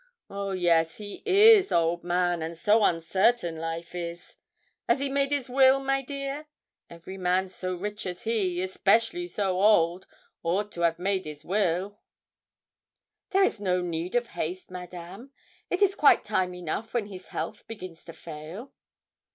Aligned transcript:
Oh, 0.31 0.49
yes 0.49 0.97
he 0.97 1.21
is 1.27 1.71
old 1.71 2.03
man, 2.03 2.41
and 2.41 2.57
so 2.57 2.83
uncertain 2.83 3.57
life 3.57 3.93
is. 3.93 4.35
'As 4.89 4.97
he 4.97 5.09
made 5.09 5.31
his 5.31 5.47
will, 5.47 5.79
my 5.79 6.01
dear? 6.01 6.47
Every 6.89 7.19
man 7.19 7.49
so 7.49 7.75
rich 7.75 8.07
as 8.07 8.23
he, 8.23 8.63
especially 8.63 9.27
so 9.27 9.61
old, 9.61 10.07
aught 10.41 10.71
to 10.71 10.83
'av 10.85 10.97
made 10.97 11.25
his 11.25 11.45
will.' 11.45 11.99
'There 13.29 13.43
is 13.43 13.59
no 13.59 13.83
need 13.83 14.15
of 14.15 14.29
haste, 14.29 14.71
Madame; 14.71 15.33
it 15.69 15.83
is 15.83 15.93
quite 15.93 16.23
time 16.23 16.55
enough 16.55 16.95
when 16.95 17.05
his 17.05 17.27
health 17.27 17.67
begins 17.67 18.03
to 18.05 18.13
fail.' 18.13 18.73